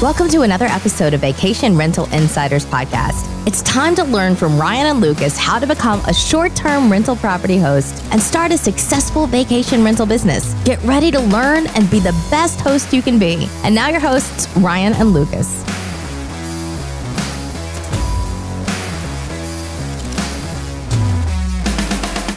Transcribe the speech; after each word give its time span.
Welcome 0.00 0.28
to 0.28 0.40
another 0.42 0.64
episode 0.64 1.12
of 1.12 1.20
Vacation 1.20 1.76
Rental 1.76 2.06
Insiders 2.14 2.64
Podcast. 2.64 3.26
It's 3.46 3.60
time 3.62 3.94
to 3.96 4.04
learn 4.04 4.34
from 4.34 4.58
Ryan 4.58 4.86
and 4.86 5.00
Lucas 5.00 5.36
how 5.36 5.58
to 5.58 5.66
become 5.66 6.00
a 6.06 6.14
short 6.14 6.56
term 6.56 6.90
rental 6.90 7.16
property 7.16 7.58
host 7.58 8.02
and 8.10 8.20
start 8.20 8.50
a 8.50 8.56
successful 8.56 9.26
vacation 9.26 9.84
rental 9.84 10.06
business. 10.06 10.54
Get 10.64 10.82
ready 10.84 11.10
to 11.10 11.20
learn 11.20 11.66
and 11.68 11.90
be 11.90 12.00
the 12.00 12.12
best 12.30 12.60
host 12.60 12.94
you 12.94 13.02
can 13.02 13.18
be. 13.18 13.46
And 13.62 13.74
now, 13.74 13.88
your 13.88 14.00
hosts, 14.00 14.48
Ryan 14.56 14.94
and 14.94 15.10
Lucas. 15.10 15.62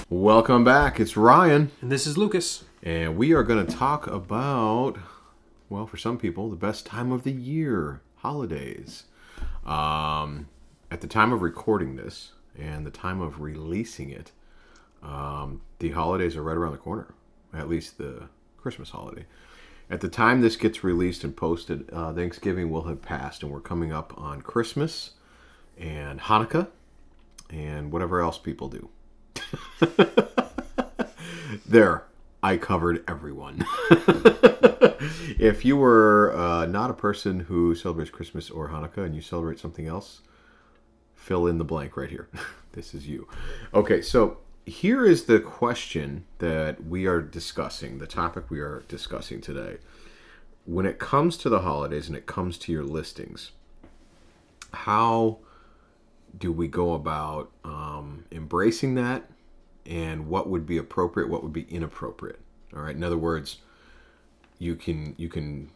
Welcome 0.09 0.63
back. 0.63 0.99
It's 0.99 1.17
Ryan, 1.17 1.71
And 1.81 1.91
this 1.91 2.07
is 2.07 2.17
Lucas. 2.17 2.63
and 2.81 3.17
we 3.17 3.33
are 3.33 3.43
going 3.43 3.65
to 3.65 3.73
talk 3.75 4.07
about, 4.07 4.97
well, 5.73 5.87
for 5.87 5.97
some 5.97 6.19
people, 6.19 6.49
the 6.49 6.55
best 6.55 6.85
time 6.85 7.11
of 7.11 7.23
the 7.23 7.31
year 7.31 8.01
holidays. 8.17 9.05
Um, 9.65 10.47
at 10.91 11.01
the 11.01 11.07
time 11.07 11.33
of 11.33 11.41
recording 11.41 11.95
this 11.95 12.33
and 12.55 12.85
the 12.85 12.91
time 12.91 13.19
of 13.21 13.41
releasing 13.41 14.11
it, 14.11 14.31
um, 15.01 15.61
the 15.79 15.89
holidays 15.89 16.37
are 16.37 16.43
right 16.43 16.55
around 16.55 16.73
the 16.73 16.77
corner, 16.77 17.15
at 17.53 17.67
least 17.67 17.97
the 17.97 18.29
Christmas 18.57 18.91
holiday. 18.91 19.25
At 19.89 20.01
the 20.01 20.09
time 20.09 20.41
this 20.41 20.55
gets 20.55 20.83
released 20.83 21.23
and 21.23 21.35
posted, 21.35 21.89
uh, 21.91 22.13
Thanksgiving 22.13 22.69
will 22.69 22.83
have 22.83 23.01
passed, 23.01 23.41
and 23.41 23.51
we're 23.51 23.59
coming 23.59 23.91
up 23.91 24.13
on 24.15 24.41
Christmas 24.41 25.11
and 25.77 26.19
Hanukkah 26.19 26.67
and 27.49 27.91
whatever 27.91 28.21
else 28.21 28.37
people 28.37 28.69
do. 28.69 28.89
There, 31.65 32.03
I 32.41 32.57
covered 32.57 33.03
everyone. 33.07 33.65
if 35.39 35.65
you 35.65 35.77
were 35.77 36.35
uh, 36.35 36.65
not 36.65 36.89
a 36.89 36.93
person 36.93 37.41
who 37.41 37.75
celebrates 37.75 38.09
Christmas 38.09 38.49
or 38.49 38.69
Hanukkah 38.69 39.05
and 39.05 39.15
you 39.15 39.21
celebrate 39.21 39.59
something 39.59 39.87
else, 39.87 40.21
fill 41.15 41.47
in 41.47 41.57
the 41.57 41.63
blank 41.63 41.97
right 41.97 42.09
here. 42.09 42.27
this 42.73 42.93
is 42.93 43.07
you. 43.07 43.27
Okay, 43.73 44.01
so 44.01 44.37
here 44.65 45.05
is 45.05 45.25
the 45.25 45.39
question 45.39 46.25
that 46.39 46.85
we 46.85 47.05
are 47.05 47.21
discussing, 47.21 47.99
the 47.99 48.07
topic 48.07 48.49
we 48.49 48.59
are 48.59 48.83
discussing 48.87 49.41
today. 49.41 49.77
When 50.65 50.85
it 50.85 50.99
comes 50.99 51.35
to 51.37 51.49
the 51.49 51.59
holidays 51.59 52.07
and 52.07 52.15
it 52.15 52.25
comes 52.25 52.57
to 52.59 52.71
your 52.71 52.83
listings, 52.83 53.51
how 54.71 55.39
do 56.37 56.51
we 56.51 56.67
go 56.67 56.93
about 56.93 57.51
um, 57.63 58.25
embracing 58.31 58.95
that 58.95 59.29
and 59.85 60.27
what 60.27 60.49
would 60.49 60.65
be 60.65 60.77
appropriate 60.77 61.29
what 61.29 61.43
would 61.43 61.53
be 61.53 61.67
inappropriate 61.69 62.39
all 62.75 62.81
right 62.81 62.95
in 62.95 63.03
other 63.03 63.17
words 63.17 63.57
you 64.59 64.75
can 64.75 65.15
you 65.17 65.29
can 65.29 65.69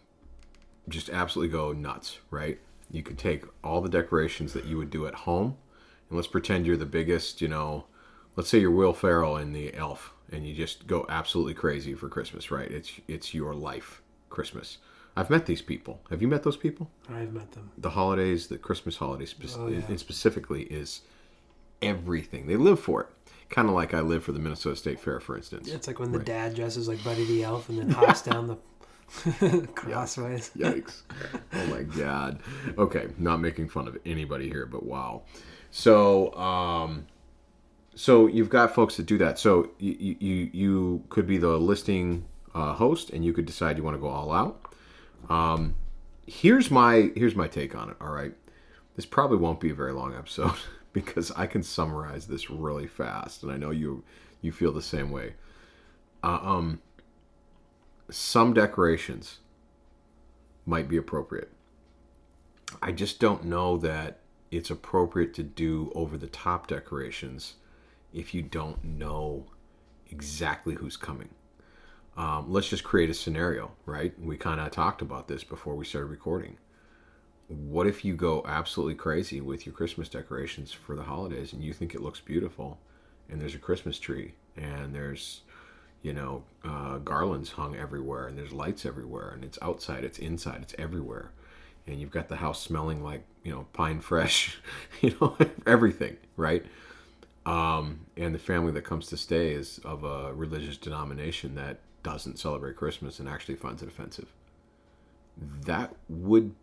just 0.90 1.10
absolutely 1.10 1.52
go 1.52 1.72
nuts 1.74 2.20
right? 2.32 2.60
You 2.90 3.04
could 3.04 3.18
take 3.18 3.44
all 3.64 3.82
the 3.82 3.90
decorations 3.90 4.54
that 4.54 4.66
you 4.66 4.78
would 4.78 4.90
do 4.90 5.08
at 5.08 5.14
home 5.14 5.58
and 6.10 6.16
let's 6.16 6.28
pretend 6.28 6.66
you're 6.66 6.78
the 6.78 6.86
biggest 6.86 7.42
you 7.42 7.48
know 7.50 7.86
let's 8.36 8.50
say 8.50 8.60
you're 8.60 8.72
will 8.72 8.94
ferrell 8.94 9.38
in 9.38 9.52
the 9.54 9.74
elf 9.74 10.14
and 10.32 10.48
you 10.48 10.54
just 10.54 10.88
go 10.88 11.06
absolutely 11.10 11.54
crazy 11.54 11.94
for 11.94 12.08
christmas 12.10 12.50
right? 12.52 12.70
It's 12.72 12.92
it's 13.08 13.34
your 13.34 13.54
life 13.54 14.02
christmas. 14.30 14.78
I've 15.16 15.32
met 15.32 15.48
these 15.48 15.64
people. 15.64 16.00
Have 16.12 16.22
you 16.22 16.28
met 16.28 16.44
those 16.44 16.58
people? 16.58 16.92
I've 17.10 17.34
met 17.34 17.52
them. 17.54 17.72
the 17.76 17.90
holidays, 17.90 18.46
the 18.46 18.60
Christmas 18.60 18.98
holidays 18.98 19.32
spe- 19.32 19.58
Oh, 19.58 19.68
yeah. 19.68 19.96
specifically 19.96 20.62
is 20.66 21.02
everything. 21.82 22.48
They 22.48 22.56
live 22.56 22.80
for 22.80 23.02
it. 23.02 23.08
Kind 23.50 23.70
of 23.70 23.76
like 23.76 23.94
I 23.94 24.02
live 24.02 24.24
for 24.24 24.34
the 24.34 24.40
Minnesota 24.40 24.76
State 24.76 25.00
Fair, 25.00 25.20
for 25.20 25.38
instance. 25.38 25.70
It's 25.70 25.88
like 25.88 26.00
when 26.00 26.12
the 26.12 26.20
dad 26.20 26.56
dresses 26.56 26.88
like 26.88 27.02
Buddy 27.04 27.26
the 27.26 27.44
Elf 27.44 27.70
and 27.70 27.80
then 27.80 27.90
hops 27.92 28.22
down 28.22 28.48
the 28.48 28.58
crossways. 29.76 30.52
Yikes. 30.56 31.04
oh 31.54 31.66
my 31.68 31.84
god. 31.84 32.40
Okay, 32.78 33.08
not 33.18 33.38
making 33.38 33.70
fun 33.70 33.88
of 33.88 33.98
anybody 34.06 34.50
here, 34.50 34.66
but 34.66 34.84
wow. 34.84 35.24
So, 35.72 36.34
um 36.34 37.08
so 37.96 38.28
you've 38.28 38.50
got 38.50 38.76
folks 38.76 38.98
that 38.98 39.06
do 39.06 39.18
that. 39.20 39.40
So 39.40 39.72
you 39.80 40.18
you 40.20 40.50
you 40.52 41.04
could 41.10 41.26
be 41.26 41.38
the 41.38 41.58
listing 41.58 42.26
uh, 42.54 42.74
host 42.74 43.10
and 43.12 43.24
you 43.26 43.34
could 43.34 43.46
decide 43.46 43.78
you 43.78 43.84
want 43.84 43.96
to 43.96 44.02
go 44.02 44.08
all 44.10 44.32
out. 44.34 44.74
Um 45.30 45.76
here's 46.26 46.70
my 46.70 47.12
here's 47.16 47.36
my 47.36 47.48
take 47.48 47.76
on 47.76 47.90
it, 47.90 47.96
all 48.02 48.12
right? 48.12 48.34
This 48.96 49.06
probably 49.06 49.38
won't 49.38 49.60
be 49.60 49.70
a 49.70 49.76
very 49.76 49.94
long 49.94 50.14
episode 50.16 50.52
because 51.06 51.32
I 51.32 51.48
can 51.48 51.64
summarize 51.64 52.28
this 52.28 52.50
really 52.50 52.88
fast 52.88 53.44
and 53.44 53.52
I 53.52 53.58
know 53.58 53.72
you 53.72 54.04
you 54.42 54.52
feel 54.52 54.72
the 54.72 54.82
same 54.82 55.12
way. 55.12 55.34
Uh, 56.24 56.40
um 56.42 56.82
some 58.10 58.54
decorations 58.54 59.40
might 60.66 60.88
be 60.88 60.98
appropriate. 60.98 61.52
I 62.82 62.92
just 62.92 63.20
don't 63.20 63.46
know 63.46 63.78
that 63.78 64.20
it's 64.52 64.70
appropriate 64.70 65.34
to 65.36 65.44
do 65.44 65.92
over 65.94 66.18
the 66.18 66.28
top 66.28 66.68
decorations 66.68 67.56
if 68.14 68.34
you 68.34 68.42
don't 68.42 68.84
know 68.84 69.48
exactly 70.10 70.76
who's 70.76 70.98
coming. 70.98 71.30
Um, 72.16 72.52
let's 72.52 72.70
just 72.70 72.84
create 72.84 73.10
a 73.10 73.14
scenario, 73.14 73.72
right? 73.86 74.14
We 74.20 74.38
kind 74.38 74.60
of 74.60 74.72
talked 74.72 75.02
about 75.02 75.28
this 75.28 75.44
before 75.44 75.76
we 75.76 75.86
started 75.86 76.08
recording. 76.08 76.58
What 77.48 77.88
if 77.88 78.04
you 78.04 78.16
go 78.16 78.44
absolutely 78.46 78.96
crazy 78.96 79.40
with 79.40 79.66
your 79.66 79.74
Christmas 79.74 80.10
decorations 80.10 80.74
for 80.74 80.96
the 80.96 81.04
holidays 81.04 81.54
and 81.54 81.64
you 81.64 81.74
think 81.74 81.96
it 81.96 82.02
looks 82.02 82.20
beautiful 82.20 82.78
and 83.30 83.40
there's 83.40 83.56
a 83.56 83.60
Christmas 83.60 84.00
tree 84.00 84.34
and 84.58 84.94
there's 84.94 85.42
you 86.02 86.14
know, 86.14 86.44
uh, 86.64 86.98
garlands 87.00 87.52
hung 87.52 87.76
everywhere, 87.76 88.28
and 88.28 88.38
there's 88.38 88.54
lights 88.54 88.86
everywhere, 88.86 89.30
and 89.30 89.44
it's 89.44 89.58
outside, 89.62 90.04
it's 90.04 90.20
inside, 90.20 90.62
it's 90.62 90.76
everywhere, 90.78 91.32
and 91.86 92.00
you've 92.00 92.12
got 92.12 92.30
the 92.30 92.38
house 92.38 92.62
smelling 92.62 93.04
like 93.04 93.24
you 93.44 93.52
know 93.52 93.66
pine 93.74 94.00
fresh, 94.00 94.58
you 95.02 95.16
know, 95.20 95.36
everything, 95.66 96.18
right? 96.36 96.66
Um, 97.46 98.02
and 98.18 98.36
the 98.36 98.40
family 98.40 98.72
that 98.74 98.84
comes 98.84 99.08
to 99.08 99.18
stay 99.18 99.52
is 99.54 99.80
of 99.80 100.04
a 100.04 100.34
religious 100.34 100.78
denomination 100.78 101.56
that 101.56 101.80
doesn't 102.04 102.40
celebrate 102.40 102.76
Christmas 102.76 103.20
and 103.20 103.28
actually 103.28 103.56
finds 103.56 103.82
it 103.82 103.88
offensive. 103.88 104.28
That 105.66 105.96
would 106.10 106.54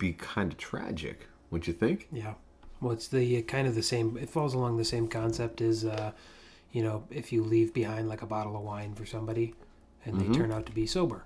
be 0.00 0.14
kind 0.14 0.50
of 0.50 0.58
tragic, 0.58 1.28
wouldn't 1.50 1.68
you 1.68 1.74
think? 1.74 2.08
Yeah. 2.10 2.34
Well, 2.80 2.92
it's 2.92 3.06
the 3.06 3.38
uh, 3.38 3.42
kind 3.42 3.68
of 3.68 3.76
the 3.76 3.82
same. 3.82 4.16
It 4.16 4.28
falls 4.28 4.54
along 4.54 4.78
the 4.78 4.84
same 4.84 5.06
concept 5.06 5.60
as, 5.60 5.84
uh, 5.84 6.10
you 6.72 6.82
know, 6.82 7.04
if 7.10 7.32
you 7.32 7.44
leave 7.44 7.72
behind 7.72 8.08
like 8.08 8.22
a 8.22 8.26
bottle 8.26 8.56
of 8.56 8.62
wine 8.62 8.94
for 8.94 9.06
somebody, 9.06 9.54
and 10.04 10.18
they 10.20 10.34
turn 10.36 10.50
out 10.50 10.64
to 10.66 10.72
be 10.72 10.86
sober. 10.86 11.22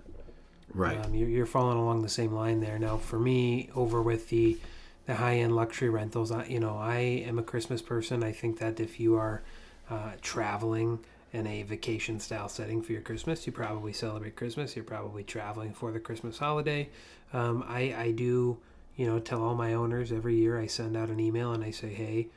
Right. 0.75 1.03
Um, 1.03 1.15
you're, 1.15 1.29
you're 1.29 1.47
following 1.47 1.79
along 1.79 2.03
the 2.03 2.09
same 2.09 2.33
line 2.33 2.61
there. 2.61 2.79
Now, 2.79 2.97
for 2.97 3.19
me, 3.19 3.71
over 3.75 4.03
with 4.03 4.29
the 4.29 4.59
the 5.07 5.15
high 5.15 5.37
end 5.37 5.55
luxury 5.55 5.91
rentals, 5.91 6.33
I, 6.33 6.47
you 6.47 6.59
know, 6.59 6.77
I 6.77 6.97
am 6.97 7.39
a 7.39 7.43
Christmas 7.43 7.83
person. 7.83 8.25
I 8.25 8.33
think 8.33 8.59
that 8.59 8.81
if 8.81 8.99
you 8.99 9.15
are 9.17 9.43
uh, 9.89 10.13
traveling 10.23 11.01
in 11.35 11.49
a 11.49 11.65
vacation 11.65 12.21
style 12.21 12.49
setting 12.49 12.81
for 12.81 12.93
your 12.93 13.03
Christmas, 13.03 13.45
you 13.45 13.53
probably 13.53 13.93
celebrate 13.93 14.37
Christmas. 14.37 14.77
You're 14.77 14.85
probably 14.85 15.25
traveling 15.25 15.73
for 15.75 15.91
the 15.91 15.99
Christmas 15.99 16.39
holiday. 16.39 16.89
Um, 17.33 17.65
I 17.67 17.95
I 17.97 18.11
do, 18.13 18.59
you 18.97 19.07
know, 19.07 19.19
tell 19.19 19.43
all 19.43 19.57
my 19.57 19.75
owners 19.75 20.13
every 20.13 20.37
year. 20.37 20.59
I 20.59 20.67
send 20.67 20.97
out 20.97 21.09
an 21.09 21.19
email 21.19 21.53
and 21.53 21.65
I 21.65 21.73
say, 21.73 21.93
hey, 21.93 22.29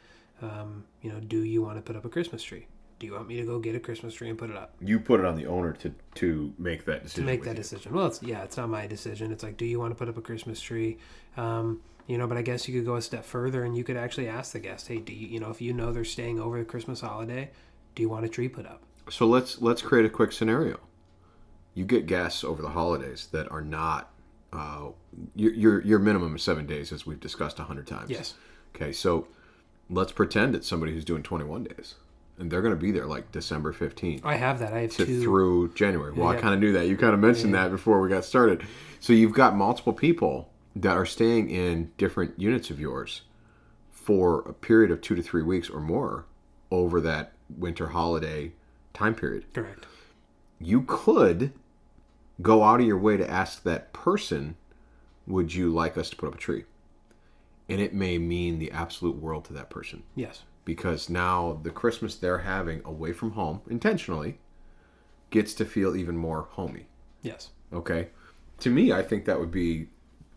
um, 0.42 0.84
you 1.04 1.12
know, 1.12 1.20
do 1.20 1.44
you 1.44 1.62
want 1.62 1.78
to 1.78 1.82
put 1.84 1.96
up 1.96 2.06
a 2.06 2.10
Christmas 2.10 2.42
tree? 2.42 2.66
Do 2.98 3.06
you 3.06 3.14
want 3.14 3.28
me 3.28 3.38
to 3.38 3.46
go 3.46 3.60
get 3.60 3.76
a 3.76 3.80
Christmas 3.80 4.16
tree 4.16 4.30
and 4.30 4.40
put 4.40 4.50
it 4.50 4.56
up? 4.56 4.74
you 4.82 5.00
put 5.00 5.20
it 5.20 5.28
on 5.28 5.36
the 5.36 5.46
owner 5.46 5.74
to 5.74 5.94
to 6.16 6.52
make 6.58 6.86
that 6.86 6.98
to 6.98 7.04
decision. 7.04 7.26
make 7.26 7.44
that 7.44 7.52
you. 7.52 7.56
decision. 7.56 7.94
Well, 7.94 8.08
it's 8.08 8.24
yeah, 8.24 8.42
it's 8.42 8.58
not 8.58 8.68
my 8.68 8.88
decision. 8.88 9.32
It's 9.32 9.44
like, 9.44 9.58
do 9.58 9.66
you 9.66 9.80
want 9.80 9.92
to 9.92 9.96
put 9.96 10.10
up 10.10 10.18
a 10.18 10.22
Christmas 10.22 10.60
tree? 10.60 10.98
Um, 11.38 11.82
you 12.08 12.18
know, 12.18 12.26
but 12.26 12.38
I 12.38 12.42
guess 12.42 12.68
you 12.68 12.74
could 12.74 12.86
go 12.86 12.96
a 12.96 13.02
step 13.02 13.26
further 13.26 13.64
and 13.64 13.78
you 13.78 13.84
could 13.84 13.98
actually 13.98 14.28
ask 14.28 14.54
the 14.54 14.60
guest, 14.60 14.88
hey, 14.88 14.98
do 14.98 15.14
you, 15.14 15.28
you 15.28 15.40
know, 15.40 15.52
if 15.52 15.62
you 15.62 15.74
know 15.74 15.92
they're 15.92 16.06
staying 16.06 16.40
over 16.40 16.58
the 16.58 16.66
Christmas 16.66 17.02
holiday, 17.02 17.52
do 17.94 18.02
you 18.02 18.10
want 18.10 18.26
a 18.26 18.30
tree 18.30 18.48
put 18.48 18.66
up? 18.66 18.82
So 19.10 19.26
let's 19.26 19.62
let's 19.62 19.82
create 19.82 20.06
a 20.06 20.10
quick 20.10 20.32
scenario. 20.32 20.80
You 21.74 21.86
get 21.86 22.08
guests 22.08 22.44
over 22.44 22.62
the 22.62 22.70
holidays 22.70 23.28
that 23.32 23.52
are 23.52 23.62
not 23.62 24.12
uh, 24.54 24.90
your, 25.36 25.54
your 25.54 25.82
your 25.82 26.00
minimum 26.00 26.36
is 26.36 26.44
seven 26.44 26.66
days, 26.66 26.92
as 26.92 27.06
we've 27.06 27.20
discussed 27.20 27.60
a 27.60 27.64
hundred 27.64 27.88
times. 27.88 28.10
Yes. 28.10 28.34
Okay, 28.76 28.92
so 28.92 29.28
let's 29.90 30.12
pretend 30.12 30.56
it's 30.56 30.68
somebody 30.68 30.94
who's 30.94 31.06
doing 31.06 31.24
twenty 31.24 31.46
one 31.46 31.64
days, 31.64 31.96
and 32.38 32.50
they're 32.50 32.62
going 32.62 32.74
to 32.74 32.80
be 32.80 32.92
there 32.92 33.06
like 33.06 33.32
December 33.32 33.74
fifteenth 33.74 34.26
I 34.26 34.36
have 34.36 34.60
that. 34.60 34.74
I 34.74 34.82
have 34.82 34.92
to 34.92 35.06
two. 35.06 35.22
through 35.22 35.74
January. 35.74 36.14
Well, 36.14 36.28
I 36.28 36.36
kind 36.36 36.54
of 36.54 36.60
knew 36.60 36.74
that. 36.74 36.88
You 36.88 36.98
kind 36.98 37.14
of 37.14 37.20
mentioned 37.20 37.54
that 37.54 37.72
before 37.72 38.02
we 38.02 38.10
got 38.10 38.26
started. 38.26 38.64
So 39.00 39.14
you've 39.14 39.34
got 39.34 39.56
multiple 39.56 39.94
people 39.94 40.50
that 40.76 40.96
are 40.98 41.06
staying 41.06 41.50
in 41.50 41.92
different 41.98 42.40
units 42.40 42.70
of 42.70 42.80
yours 42.80 43.22
for 43.90 44.40
a 44.42 44.54
period 44.54 44.92
of 44.92 45.02
two 45.02 45.16
to 45.16 45.22
three 45.22 45.44
weeks 45.44 45.70
or 45.70 45.82
more 45.82 46.26
over 46.72 47.02
that 47.02 47.34
winter 47.50 47.88
holiday 47.88 48.52
time 48.98 49.16
period. 49.16 49.46
Correct. 49.54 49.86
You 50.60 50.84
could 50.88 51.54
go 52.42 52.64
out 52.64 52.80
of 52.82 52.86
your 52.88 52.98
way 52.98 53.18
to 53.18 53.30
ask 53.30 53.64
that 53.64 53.94
person, 53.94 54.56
"Would 55.28 55.54
you 55.54 55.70
like 55.70 55.98
us 55.98 56.10
to 56.10 56.16
put 56.16 56.28
up 56.28 56.36
a 56.36 56.38
tree?" 56.38 56.66
And 57.70 57.82
it 57.82 57.94
may 57.94 58.18
mean 58.18 58.60
the 58.60 58.72
absolute 58.72 59.18
world 59.18 59.46
to 59.46 59.54
that 59.54 59.70
person 59.70 60.04
Yes. 60.16 60.44
because 60.66 61.10
now 61.10 61.60
the 61.64 61.70
Christmas 61.70 62.16
they're 62.16 62.40
having 62.40 62.82
away 62.86 63.12
from 63.14 63.32
home 63.32 63.62
intentionally 63.70 64.40
gets 65.30 65.54
to 65.56 65.66
feel 65.66 65.96
even 65.96 66.18
more 66.18 66.44
homey. 66.52 66.88
Yes. 67.22 67.50
Okay, 67.74 68.10
to 68.60 68.70
me, 68.70 68.94
I 68.94 69.04
think 69.04 69.26
that 69.26 69.40
would 69.40 69.52
be 69.52 69.90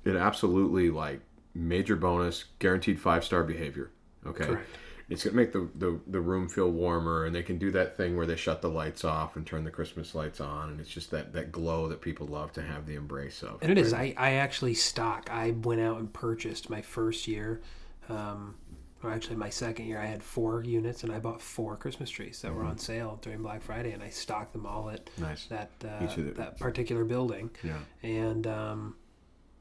an 0.05 0.17
absolutely 0.17 0.91
like 0.91 1.21
major 1.55 1.95
bonus, 1.97 2.45
guaranteed 2.59 2.99
five 3.01 3.25
star 3.25 3.45
behavior. 3.45 3.91
Okay. 4.27 4.47
Correct. 4.47 4.69
It's 5.11 5.25
gonna 5.25 5.37
make 5.37 5.53
the, 5.53 5.69
the, 5.75 6.01
the 6.07 6.21
room 6.21 6.49
feel 6.49 6.71
warmer 6.71 7.25
and 7.27 7.35
they 7.35 7.43
can 7.43 7.59
do 7.59 7.71
that 7.73 7.97
thing 7.97 8.17
where 8.17 8.27
they 8.27 8.37
shut 8.37 8.62
the 8.62 8.71
lights 8.71 9.05
off 9.05 9.37
and 9.37 9.45
turn 9.45 9.65
the 9.65 9.71
Christmas 9.71 10.15
lights 10.15 10.41
on 10.41 10.71
and 10.71 10.81
it's 10.81 10.89
just 10.91 11.11
that, 11.11 11.33
that 11.33 11.51
glow 11.53 11.89
that 11.89 12.01
people 12.01 12.27
love 12.29 12.53
to 12.53 12.62
have 12.62 12.87
the 12.87 12.95
embrace 12.95 13.43
of. 13.43 13.59
And 13.61 13.71
it 13.73 13.79
is. 13.79 13.93
I, 13.93 14.15
I 14.17 14.33
actually 14.35 14.75
stock. 14.75 15.29
I 15.31 15.51
went 15.51 15.81
out 15.81 15.99
and 15.99 16.12
purchased 16.12 16.71
my 16.71 16.81
first 16.81 17.27
year, 17.29 17.61
um, 18.09 18.55
or 19.03 19.11
actually 19.11 19.37
my 19.37 19.49
second 19.51 19.87
year. 19.87 19.99
I 19.99 20.05
had 20.07 20.23
four 20.23 20.62
units 20.62 21.03
and 21.05 21.12
I 21.12 21.19
bought 21.19 21.41
four 21.41 21.75
Christmas 21.77 22.11
trees 22.11 22.41
that 22.43 22.55
were 22.55 22.65
on 22.65 22.77
sale 22.79 23.19
during 23.23 23.43
Black 23.43 23.62
Friday, 23.62 23.93
and 23.93 24.03
I 24.03 24.11
stocked 24.11 24.53
them 24.53 24.67
all 24.67 24.91
at 24.91 25.09
Nice. 25.19 25.47
that 25.47 25.71
uh, 25.85 26.05
Each 26.05 26.17
of 26.19 26.25
the- 26.27 26.33
that 26.33 26.59
particular 26.59 27.05
building. 27.05 27.51
Yeah. 27.65 27.79
And 28.03 28.47
um, 28.47 28.97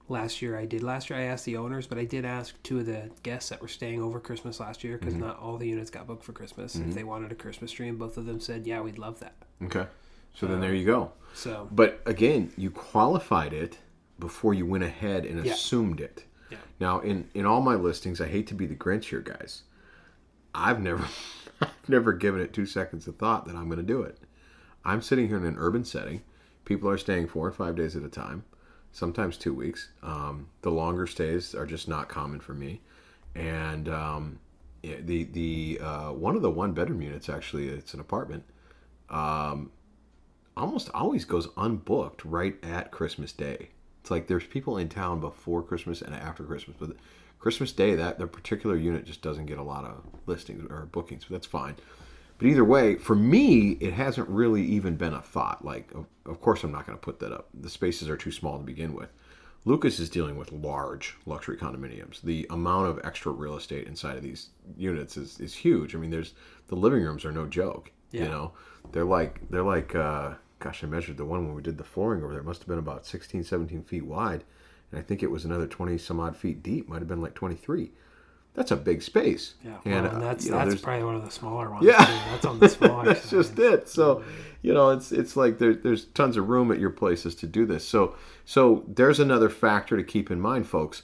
last 0.09 0.41
year 0.41 0.57
I 0.57 0.65
did. 0.65 0.83
Last 0.83 1.09
year 1.09 1.19
I 1.19 1.23
asked 1.23 1.45
the 1.45 1.57
owners, 1.57 1.87
but 1.87 1.97
I 1.97 2.05
did 2.05 2.25
ask 2.25 2.61
two 2.63 2.79
of 2.79 2.85
the 2.85 3.09
guests 3.23 3.49
that 3.49 3.61
were 3.61 3.67
staying 3.67 4.01
over 4.01 4.19
Christmas 4.19 4.59
last 4.59 4.83
year 4.83 4.97
because 4.97 5.13
mm-hmm. 5.13 5.27
not 5.27 5.39
all 5.39 5.57
the 5.57 5.67
units 5.67 5.89
got 5.89 6.07
booked 6.07 6.23
for 6.23 6.33
Christmas. 6.33 6.75
If 6.75 6.81
mm-hmm. 6.81 6.91
they 6.91 7.03
wanted 7.03 7.31
a 7.31 7.35
Christmas 7.35 7.71
tree, 7.71 7.87
and 7.87 7.97
both 7.99 8.17
of 8.17 8.25
them 8.25 8.39
said, 8.39 8.65
"Yeah, 8.65 8.81
we'd 8.81 8.97
love 8.97 9.19
that." 9.19 9.35
Okay. 9.63 9.85
So 10.33 10.45
then 10.45 10.57
uh, 10.57 10.61
there 10.61 10.73
you 10.73 10.85
go. 10.85 11.11
So 11.33 11.67
But 11.71 12.01
again, 12.05 12.51
you 12.57 12.71
qualified 12.71 13.53
it 13.53 13.77
before 14.19 14.53
you 14.53 14.65
went 14.65 14.83
ahead 14.83 15.25
and 15.25 15.45
Yeah. 15.45 15.53
assumed 15.53 15.99
it. 15.99 16.25
Yeah. 16.49 16.57
Now, 16.79 16.99
in 16.99 17.29
in 17.33 17.45
all 17.45 17.61
my 17.61 17.75
listings, 17.75 18.19
I 18.21 18.27
hate 18.27 18.47
to 18.47 18.55
be 18.55 18.65
the 18.65 18.75
Grinch 18.75 19.05
here, 19.05 19.21
guys. 19.21 19.63
I've 20.53 20.81
never, 20.81 21.07
I've 21.61 21.89
never 21.89 22.13
given 22.13 22.41
it 22.41 22.53
two 22.53 22.65
seconds 22.65 23.07
of 23.07 23.17
thought 23.17 23.45
that 23.45 23.55
I'm 23.55 23.69
going 23.69 23.77
to 23.77 23.83
do 23.83 24.01
it. 24.01 24.17
I'm 24.83 25.01
sitting 25.01 25.27
here 25.27 25.37
in 25.37 25.45
an 25.45 25.57
urban 25.57 25.83
setting. 25.83 26.23
People 26.65 26.89
are 26.89 26.97
staying 26.97 27.27
four 27.27 27.47
and 27.47 27.55
five 27.55 27.75
days 27.75 27.95
at 27.95 28.03
a 28.03 28.09
time, 28.09 28.43
sometimes 28.91 29.37
two 29.37 29.53
weeks. 29.53 29.89
Um, 30.03 30.47
the 30.61 30.71
longer 30.71 31.07
stays 31.07 31.55
are 31.55 31.65
just 31.65 31.87
not 31.87 32.09
common 32.09 32.39
for 32.39 32.53
me, 32.53 32.81
and 33.35 33.89
um, 33.89 34.39
the 34.81 35.23
the 35.23 35.79
uh, 35.81 36.11
one 36.11 36.35
of 36.35 36.41
the 36.41 36.51
one 36.51 36.73
bedroom 36.73 37.01
units 37.01 37.29
actually, 37.29 37.67
it's 37.69 37.93
an 37.93 37.99
apartment 37.99 38.43
almost 40.59 40.89
always 40.93 41.25
goes 41.25 41.47
unbooked 41.49 42.21
right 42.23 42.55
at 42.63 42.91
Christmas 42.91 43.31
Day. 43.31 43.69
It's 44.01 44.11
like 44.11 44.27
there's 44.27 44.45
people 44.45 44.77
in 44.77 44.89
town 44.89 45.19
before 45.19 45.63
Christmas 45.63 46.01
and 46.01 46.13
after 46.13 46.43
Christmas, 46.43 46.77
but 46.79 46.95
Christmas 47.39 47.71
Day 47.71 47.95
that 47.95 48.19
the 48.19 48.27
particular 48.27 48.75
unit 48.75 49.05
just 49.05 49.21
doesn't 49.21 49.45
get 49.45 49.57
a 49.57 49.63
lot 49.63 49.85
of 49.85 50.03
listings 50.25 50.69
or 50.69 50.85
bookings, 50.91 51.25
but 51.25 51.35
that's 51.35 51.47
fine. 51.47 51.75
But 52.39 52.47
either 52.47 52.63
way, 52.63 52.95
for 52.95 53.15
me, 53.15 53.71
it 53.81 53.93
hasn't 53.93 54.29
really 54.29 54.63
even 54.63 54.95
been 54.95 55.13
a 55.13 55.21
thought. 55.21 55.63
Like, 55.63 55.91
of, 55.93 56.05
of 56.25 56.39
course, 56.39 56.63
I'm 56.63 56.71
not 56.71 56.87
going 56.87 56.97
to 56.97 57.03
put 57.03 57.19
that 57.19 57.33
up. 57.33 57.49
The 57.53 57.69
spaces 57.69 58.09
are 58.09 58.15
too 58.17 58.31
small 58.31 58.57
to 58.57 58.63
begin 58.63 58.93
with. 58.93 59.09
Lucas 59.65 59.99
is 59.99 60.09
dealing 60.09 60.37
with 60.37 60.53
large 60.53 61.17
luxury 61.25 61.57
condominiums. 61.57 62.21
The 62.21 62.47
amount 62.49 62.87
of 62.87 63.01
extra 63.03 63.33
real 63.33 63.57
estate 63.57 63.87
inside 63.87 64.15
of 64.15 64.23
these 64.23 64.49
units 64.77 65.17
is, 65.17 65.37
is 65.41 65.53
huge. 65.53 65.93
I 65.93 65.97
mean, 65.97 66.11
there's 66.11 66.33
the 66.67 66.75
living 66.75 67.03
rooms 67.03 67.25
are 67.25 67.31
no 67.31 67.45
joke. 67.45 67.91
Yeah. 68.11 68.23
You 68.23 68.29
know, 68.29 68.51
they're 68.93 69.03
like 69.03 69.41
they're 69.49 69.61
like 69.61 69.93
uh, 69.93 70.35
gosh, 70.59 70.83
I 70.83 70.87
measured 70.87 71.17
the 71.17 71.25
one 71.25 71.45
when 71.45 71.55
we 71.55 71.61
did 71.61 71.77
the 71.77 71.83
flooring 71.83 72.23
over 72.23 72.31
there. 72.31 72.41
It 72.41 72.45
must 72.45 72.61
have 72.61 72.67
been 72.67 72.79
about 72.79 73.05
16, 73.05 73.43
17 73.43 73.83
feet 73.83 74.05
wide, 74.05 74.43
and 74.91 74.99
I 74.99 75.03
think 75.03 75.21
it 75.21 75.29
was 75.29 75.45
another 75.45 75.67
twenty 75.67 75.97
some 75.97 76.19
odd 76.21 76.37
feet 76.37 76.63
deep. 76.63 76.87
Might 76.87 76.99
have 76.99 77.07
been 77.07 77.21
like 77.21 77.35
twenty 77.35 77.55
three. 77.55 77.91
That's 78.59 78.71
a 78.71 78.75
big 78.75 79.01
space. 79.01 79.53
yeah, 79.63 79.77
and, 79.85 79.93
well, 80.03 80.05
and 80.15 80.17
uh, 80.17 80.19
that's 80.19 80.43
you 80.45 80.51
know, 80.51 80.57
that's 80.57 80.67
there's- 80.71 80.81
probably 80.81 81.05
one 81.05 81.15
of 81.15 81.23
the 81.23 81.31
smaller 81.31 81.69
ones. 81.71 81.85
Yeah. 81.85 81.95
too. 82.05 82.11
that's 82.29 82.45
on 82.45 82.59
the 82.59 82.67
smaller 82.77 83.05
that's 83.05 83.21
side. 83.21 83.29
just 83.29 83.57
it. 83.57 83.87
So, 83.87 84.21
you 84.61 84.73
know, 84.73 84.89
it's 84.89 85.13
it's 85.13 85.37
like 85.37 85.59
there, 85.59 85.73
there's 85.73 86.05
tons 86.07 86.35
of 86.35 86.49
room 86.49 86.69
at 86.73 86.77
your 86.77 86.89
places 86.89 87.35
to 87.35 87.47
do 87.47 87.65
this. 87.65 87.87
So, 87.87 88.15
so 88.43 88.83
there's 88.85 89.21
another 89.21 89.49
factor 89.49 89.95
to 89.95 90.03
keep 90.03 90.29
in 90.29 90.41
mind, 90.41 90.67
folks. 90.67 91.03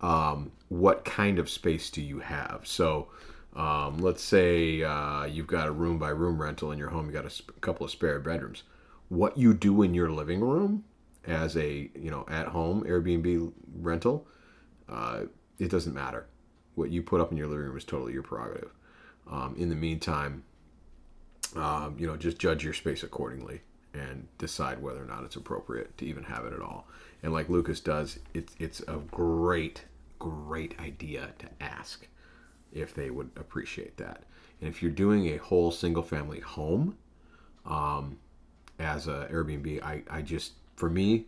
Um, 0.00 0.52
what 0.68 1.04
kind 1.04 1.40
of 1.40 1.50
space 1.50 1.90
do 1.90 2.00
you 2.00 2.20
have? 2.20 2.60
So, 2.64 3.08
um, 3.56 3.98
let's 3.98 4.22
say 4.22 4.84
uh, 4.84 5.24
you've 5.24 5.48
got 5.48 5.66
a 5.66 5.72
room 5.72 5.98
by 5.98 6.10
room 6.10 6.40
rental 6.40 6.70
in 6.70 6.78
your 6.78 6.90
home. 6.90 7.06
You 7.06 7.12
got 7.12 7.26
a 7.26 7.30
sp- 7.34 7.58
couple 7.60 7.84
of 7.84 7.90
spare 7.90 8.20
bedrooms. 8.20 8.62
What 9.08 9.36
you 9.36 9.54
do 9.54 9.82
in 9.82 9.92
your 9.92 10.10
living 10.12 10.40
room 10.40 10.84
as 11.26 11.56
a 11.56 11.90
you 11.96 12.10
know 12.12 12.24
at 12.28 12.46
home 12.46 12.84
Airbnb 12.84 13.52
rental, 13.80 14.28
uh, 14.88 15.22
it 15.58 15.68
doesn't 15.70 15.94
matter. 15.94 16.26
What 16.74 16.90
you 16.90 17.02
put 17.02 17.20
up 17.20 17.30
in 17.30 17.38
your 17.38 17.46
living 17.46 17.66
room 17.66 17.76
is 17.76 17.84
totally 17.84 18.12
your 18.12 18.22
prerogative. 18.22 18.70
Um, 19.30 19.54
in 19.58 19.68
the 19.68 19.76
meantime, 19.76 20.42
um, 21.54 21.96
you 21.98 22.06
know, 22.06 22.16
just 22.16 22.38
judge 22.38 22.64
your 22.64 22.72
space 22.72 23.02
accordingly 23.02 23.60
and 23.94 24.26
decide 24.38 24.80
whether 24.80 25.02
or 25.02 25.06
not 25.06 25.24
it's 25.24 25.36
appropriate 25.36 25.96
to 25.98 26.06
even 26.06 26.24
have 26.24 26.44
it 26.44 26.52
at 26.52 26.60
all. 26.60 26.86
And 27.22 27.32
like 27.32 27.48
Lucas 27.48 27.80
does, 27.80 28.18
it's 28.34 28.54
it's 28.58 28.80
a 28.88 28.96
great, 29.10 29.82
great 30.18 30.78
idea 30.80 31.30
to 31.38 31.48
ask 31.60 32.06
if 32.72 32.94
they 32.94 33.10
would 33.10 33.30
appreciate 33.36 33.96
that. 33.98 34.24
And 34.60 34.68
if 34.68 34.82
you're 34.82 34.90
doing 34.90 35.26
a 35.26 35.36
whole 35.36 35.70
single 35.70 36.02
family 36.02 36.40
home 36.40 36.96
um, 37.66 38.18
as 38.78 39.06
a 39.08 39.28
Airbnb, 39.30 39.82
I, 39.82 40.02
I 40.10 40.22
just 40.22 40.52
for 40.76 40.88
me, 40.88 41.26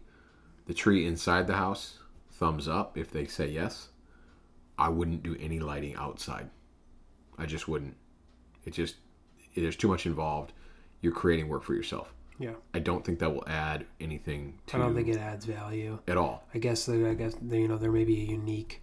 the 0.67 0.75
tree 0.75 1.07
inside 1.07 1.47
the 1.47 1.55
house, 1.55 1.99
thumbs 2.33 2.67
up 2.67 2.97
if 2.97 3.11
they 3.11 3.27
say 3.27 3.49
yes. 3.49 3.89
I 4.79 4.89
wouldn't 4.89 5.23
do 5.23 5.37
any 5.41 5.61
lighting 5.61 5.95
outside. 5.97 6.51
I 7.39 7.47
just 7.47 7.69
wouldn't. 7.69 7.97
It 8.65 8.73
just 8.73 8.97
there's 9.57 9.77
too 9.77 9.89
much 9.89 10.07
involved. 10.07 10.53
You're 11.01 11.13
creating 11.13 11.49
work 11.49 11.63
for 11.63 11.75
yourself. 11.75 12.13
Yeah, 12.39 12.55
I 12.73 12.81
don't 12.81 13.05
think 13.05 13.21
that 13.21 13.33
will 13.33 13.45
add 13.47 13.87
anything 14.01 14.59
to 14.67 14.77
I 14.77 14.81
don't 14.81 14.95
think 14.95 15.09
it 15.09 15.19
adds 15.19 15.45
value. 15.45 16.01
at 16.09 16.17
all. 16.17 16.45
I 16.53 16.59
guess 16.59 16.87
that 16.87 17.09
I 17.09 17.15
guess 17.15 17.37
you 17.49 17.69
know 17.69 17.77
there 17.79 17.93
may 17.93 18.05
be 18.05 18.23
a 18.23 18.25
unique, 18.25 18.83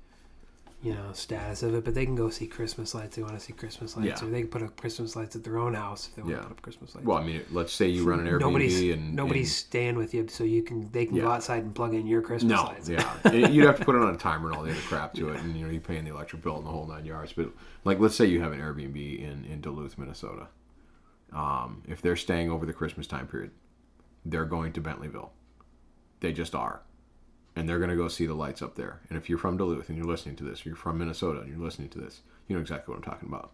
you 0.83 0.95
know, 0.95 1.11
status 1.13 1.61
of 1.61 1.75
it, 1.75 1.85
but 1.85 1.93
they 1.93 2.05
can 2.05 2.15
go 2.15 2.29
see 2.31 2.47
Christmas 2.47 2.95
lights. 2.95 3.15
They 3.15 3.21
want 3.21 3.35
to 3.35 3.39
see 3.39 3.53
Christmas 3.53 3.95
lights, 3.95 4.19
Yeah. 4.21 4.27
or 4.27 4.31
they 4.31 4.41
can 4.41 4.49
put 4.49 4.63
up 4.63 4.75
Christmas 4.77 5.15
lights 5.15 5.35
at 5.35 5.43
their 5.43 5.59
own 5.59 5.75
house 5.75 6.07
if 6.07 6.15
they 6.15 6.23
want 6.23 6.31
Yeah. 6.31 6.37
to 6.37 6.43
put 6.47 6.51
up 6.53 6.61
Christmas 6.63 6.95
lights. 6.95 7.05
Well, 7.05 7.17
I 7.19 7.23
mean, 7.23 7.41
let's 7.51 7.71
say 7.71 7.87
you 7.87 8.03
run 8.03 8.19
an 8.19 8.25
Airbnb 8.25 8.39
nobody's 8.39 8.81
and 8.91 9.15
nobody's 9.15 9.47
and- 9.49 9.55
staying 9.55 9.95
with 9.95 10.13
you, 10.15 10.27
so 10.27 10.43
you 10.43 10.63
can 10.63 10.89
they 10.91 11.05
can 11.05 11.17
go 11.19 11.29
outside 11.29 11.63
and 11.63 11.75
plug 11.75 11.93
in 11.93 12.07
your 12.07 12.23
Christmas 12.23 12.51
no, 12.51 12.63
lights. 12.63 12.89
yeah, 12.89 13.15
And 13.25 13.53
you'd 13.53 13.65
have 13.65 13.77
to 13.77 13.85
put 13.85 13.95
it 13.95 14.01
on 14.01 14.13
a 14.13 14.17
timer 14.17 14.47
and 14.49 14.57
all 14.57 14.63
the 14.63 14.71
other 14.71 14.81
crap 14.81 15.13
to 15.13 15.29
it, 15.29 15.39
and 15.41 15.55
you 15.55 15.65
know 15.65 15.71
you're 15.71 15.81
paying 15.81 16.03
the 16.03 16.11
electric 16.11 16.41
bill 16.41 16.57
and 16.57 16.65
the 16.65 16.71
whole 16.71 16.87
nine 16.87 17.05
yards. 17.05 17.33
But 17.33 17.51
like, 17.85 17.99
let's 17.99 18.15
say 18.15 18.25
you 18.25 18.41
have 18.41 18.51
an 18.51 18.59
Airbnb 18.59 19.19
in 19.19 19.45
in 19.45 19.61
Duluth, 19.61 19.99
Minnesota. 19.99 20.47
Um, 21.31 21.83
if 21.87 22.01
they're 22.01 22.15
staying 22.17 22.49
over 22.49 22.65
the 22.65 22.73
Christmas 22.73 23.05
time 23.07 23.27
period, 23.27 23.51
they're 24.25 24.45
going 24.45 24.73
to 24.73 24.81
Bentleyville. 24.81 25.29
They 26.21 26.33
just 26.33 26.55
are. 26.55 26.81
And 27.55 27.67
they're 27.67 27.79
going 27.79 27.89
to 27.89 27.95
go 27.97 28.07
see 28.07 28.25
the 28.25 28.33
lights 28.33 28.61
up 28.61 28.75
there. 28.75 29.01
And 29.09 29.17
if 29.17 29.27
you're 29.29 29.37
from 29.37 29.57
Duluth 29.57 29.89
and 29.89 29.97
you're 29.97 30.07
listening 30.07 30.37
to 30.37 30.43
this, 30.43 30.65
or 30.65 30.69
you're 30.69 30.75
from 30.77 30.97
Minnesota 30.97 31.41
and 31.41 31.49
you're 31.49 31.63
listening 31.63 31.89
to 31.89 31.99
this, 31.99 32.21
you 32.47 32.55
know 32.55 32.61
exactly 32.61 32.91
what 32.91 32.97
I'm 32.97 33.11
talking 33.11 33.27
about. 33.27 33.51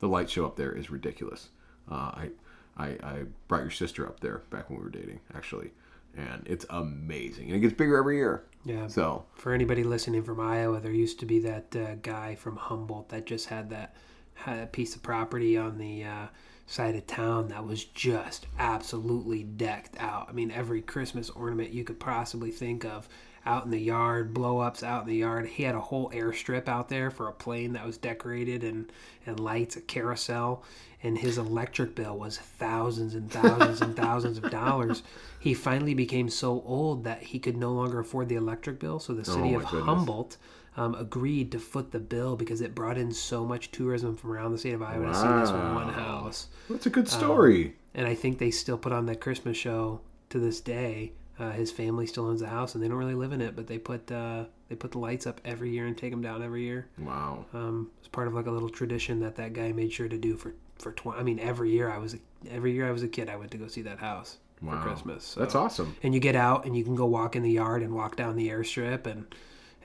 The 0.00 0.08
light 0.08 0.28
show 0.28 0.44
up 0.44 0.56
there 0.56 0.72
is 0.72 0.90
ridiculous. 0.90 1.50
Uh, 1.90 1.94
I, 1.94 2.30
I, 2.76 2.86
I 3.02 3.22
brought 3.48 3.62
your 3.62 3.70
sister 3.70 4.06
up 4.06 4.20
there 4.20 4.42
back 4.50 4.68
when 4.68 4.78
we 4.78 4.84
were 4.84 4.90
dating, 4.90 5.20
actually, 5.34 5.70
and 6.16 6.42
it's 6.46 6.66
amazing. 6.70 7.46
And 7.46 7.56
it 7.56 7.60
gets 7.60 7.74
bigger 7.74 7.96
every 7.96 8.16
year. 8.16 8.44
Yeah. 8.64 8.88
So 8.88 9.24
For 9.34 9.52
anybody 9.52 9.84
listening 9.84 10.24
from 10.24 10.40
Iowa, 10.40 10.80
there 10.80 10.92
used 10.92 11.20
to 11.20 11.26
be 11.26 11.38
that 11.40 11.76
uh, 11.76 11.94
guy 12.02 12.34
from 12.34 12.56
Humboldt 12.56 13.10
that 13.10 13.26
just 13.26 13.46
had 13.46 13.70
that 13.70 13.94
had 14.34 14.58
a 14.58 14.66
piece 14.66 14.94
of 14.96 15.02
property 15.02 15.56
on 15.56 15.78
the 15.78 16.04
uh, 16.04 16.26
side 16.66 16.96
of 16.96 17.06
town 17.06 17.48
that 17.48 17.64
was 17.64 17.84
just 17.84 18.46
absolutely 18.58 19.44
decked 19.44 19.96
out. 19.98 20.26
I 20.28 20.32
mean, 20.32 20.50
every 20.50 20.82
Christmas 20.82 21.30
ornament 21.30 21.70
you 21.70 21.84
could 21.84 22.00
possibly 22.00 22.50
think 22.50 22.84
of 22.84 23.08
out 23.46 23.64
in 23.64 23.70
the 23.70 23.80
yard, 23.80 24.34
blow 24.34 24.58
ups 24.58 24.82
out 24.82 25.02
in 25.02 25.08
the 25.08 25.16
yard. 25.16 25.46
He 25.46 25.62
had 25.62 25.74
a 25.74 25.80
whole 25.80 26.10
airstrip 26.10 26.68
out 26.68 26.88
there 26.88 27.10
for 27.10 27.28
a 27.28 27.32
plane 27.32 27.72
that 27.74 27.86
was 27.86 27.96
decorated 27.96 28.64
and, 28.64 28.90
and 29.24 29.38
lights, 29.40 29.76
a 29.76 29.80
carousel. 29.80 30.62
And 31.02 31.16
his 31.18 31.38
electric 31.38 31.94
bill 31.94 32.18
was 32.18 32.38
thousands 32.38 33.14
and 33.14 33.30
thousands 33.30 33.80
and 33.80 33.94
thousands 33.96 34.38
of 34.38 34.50
dollars. 34.50 35.02
He 35.38 35.54
finally 35.54 35.94
became 35.94 36.28
so 36.28 36.60
old 36.66 37.04
that 37.04 37.22
he 37.22 37.38
could 37.38 37.56
no 37.56 37.70
longer 37.70 38.00
afford 38.00 38.28
the 38.28 38.34
electric 38.34 38.80
bill. 38.80 38.98
So 38.98 39.12
the 39.14 39.24
city 39.24 39.54
Oh, 39.54 39.60
of 39.60 39.64
goodness. 39.70 39.84
Humboldt 39.84 40.36
um, 40.76 40.96
agreed 40.96 41.52
to 41.52 41.60
foot 41.60 41.92
the 41.92 42.00
bill 42.00 42.34
because 42.34 42.60
it 42.60 42.74
brought 42.74 42.98
in 42.98 43.12
so 43.12 43.44
much 43.44 43.70
tourism 43.70 44.16
from 44.16 44.32
around 44.32 44.50
the 44.52 44.58
state 44.58 44.74
of 44.74 44.82
Iowa 44.82 45.06
to 45.06 45.14
see 45.14 45.28
this 45.28 45.50
one 45.50 45.86
Wow. 45.86 45.92
house. 45.92 46.48
that's 46.68 46.86
a 46.86 46.90
good 46.90 47.08
story. 47.08 47.76
And 47.94 48.08
I 48.08 48.16
think 48.16 48.38
they 48.38 48.50
still 48.50 48.76
put 48.76 48.92
on 48.92 49.06
that 49.06 49.20
Christmas 49.20 49.56
show 49.56 50.00
to 50.30 50.40
this 50.40 50.60
day. 50.60 51.12
Uh, 51.38 51.50
his 51.50 51.70
family 51.70 52.06
still 52.06 52.26
owns 52.26 52.40
the 52.40 52.46
house, 52.48 52.74
and 52.74 52.82
they 52.82 52.88
don't 52.88 52.96
really 52.96 53.14
live 53.14 53.32
in 53.32 53.42
it, 53.42 53.54
but 53.54 53.66
they 53.66 53.78
put 53.78 54.10
uh, 54.10 54.44
they 54.68 54.74
put 54.74 54.92
the 54.92 54.98
lights 54.98 55.26
up 55.26 55.40
every 55.44 55.70
year 55.70 55.86
and 55.86 55.96
take 55.96 56.10
them 56.10 56.22
down 56.22 56.42
every 56.42 56.62
year. 56.64 56.86
wow. 56.98 57.44
Um, 57.52 57.90
it's 57.98 58.08
part 58.08 58.26
of 58.26 58.34
like 58.34 58.46
a 58.46 58.50
little 58.50 58.70
tradition 58.70 59.20
that 59.20 59.36
that 59.36 59.52
guy 59.52 59.72
made 59.72 59.92
sure 59.92 60.08
to 60.08 60.16
do 60.18 60.36
for 60.36 60.54
for 60.78 60.92
twenty. 60.92 61.20
I 61.20 61.22
mean, 61.22 61.38
every 61.38 61.70
year 61.72 61.90
I 61.90 61.98
was 61.98 62.14
a, 62.14 62.18
every 62.50 62.72
year 62.72 62.88
I 62.88 62.90
was 62.90 63.02
a 63.02 63.08
kid, 63.08 63.28
I 63.28 63.36
went 63.36 63.50
to 63.50 63.58
go 63.58 63.66
see 63.68 63.82
that 63.82 63.98
house 63.98 64.38
Wow. 64.62 64.80
for 64.80 64.88
Christmas. 64.88 65.24
So- 65.24 65.40
That's 65.40 65.54
awesome. 65.54 65.94
and 66.02 66.14
you 66.14 66.20
get 66.20 66.36
out 66.36 66.64
and 66.64 66.74
you 66.74 66.82
can 66.84 66.94
go 66.94 67.04
walk 67.04 67.36
in 67.36 67.42
the 67.42 67.50
yard 67.50 67.82
and 67.82 67.94
walk 67.94 68.16
down 68.16 68.36
the 68.36 68.48
airstrip 68.48 69.06
and 69.06 69.26